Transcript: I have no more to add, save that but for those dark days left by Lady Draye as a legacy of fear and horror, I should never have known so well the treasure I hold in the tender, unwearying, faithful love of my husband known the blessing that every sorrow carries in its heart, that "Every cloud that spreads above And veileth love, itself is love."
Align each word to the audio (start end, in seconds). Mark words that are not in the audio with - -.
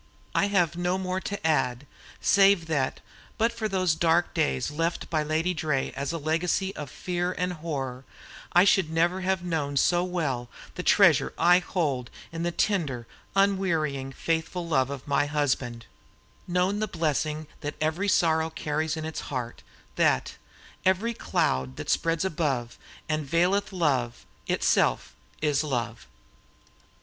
I 0.33 0.47
have 0.47 0.75
no 0.75 0.97
more 0.97 1.21
to 1.21 1.45
add, 1.45 1.85
save 2.19 2.65
that 2.65 3.01
but 3.37 3.53
for 3.53 3.69
those 3.69 3.93
dark 3.93 4.33
days 4.33 4.71
left 4.71 5.11
by 5.11 5.21
Lady 5.21 5.53
Draye 5.53 5.93
as 5.93 6.11
a 6.11 6.17
legacy 6.17 6.75
of 6.75 6.89
fear 6.89 7.33
and 7.33 7.53
horror, 7.53 8.03
I 8.51 8.63
should 8.63 8.89
never 8.89 9.21
have 9.21 9.43
known 9.43 9.77
so 9.77 10.03
well 10.03 10.49
the 10.73 10.81
treasure 10.81 11.33
I 11.37 11.59
hold 11.59 12.09
in 12.31 12.41
the 12.41 12.49
tender, 12.51 13.05
unwearying, 13.35 14.11
faithful 14.11 14.67
love 14.67 14.89
of 14.89 15.07
my 15.07 15.27
husband 15.27 15.85
known 16.47 16.79
the 16.79 16.87
blessing 16.87 17.45
that 17.59 17.75
every 17.79 18.07
sorrow 18.07 18.49
carries 18.49 18.97
in 18.97 19.05
its 19.05 19.19
heart, 19.29 19.61
that 19.97 20.33
"Every 20.83 21.13
cloud 21.13 21.75
that 21.75 21.91
spreads 21.91 22.25
above 22.25 22.79
And 23.07 23.23
veileth 23.23 23.71
love, 23.71 24.25
itself 24.47 25.13
is 25.43 25.63
love." 25.63 26.07